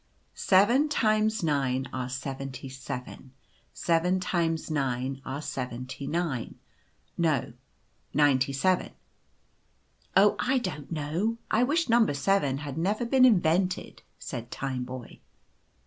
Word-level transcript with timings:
"Seven 0.33 0.89
times 0.89 1.43
nine 1.43 1.87
are 1.93 2.09
seventy 2.09 2.67
seven, 2.69 3.33
seven 3.71 4.19
times 4.19 4.71
nine 4.71 5.21
are 5.23 5.43
seventy 5.43 6.07
nine— 6.07 6.55
no 7.19 7.53
ninety 8.11 8.51
seven. 8.51 8.93
Oh, 10.17 10.37
I 10.39 10.57
don't 10.57 10.91
know— 10.91 11.37
I 11.51 11.61
wish 11.61 11.87
number 11.87 12.15
7 12.15 12.57
had 12.57 12.79
never 12.79 13.05
been 13.05 13.25
invented," 13.25 14.01
said 14.17 14.49
Tineboy. 14.49 15.19